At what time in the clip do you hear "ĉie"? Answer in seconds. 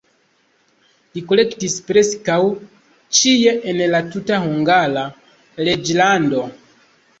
3.19-3.55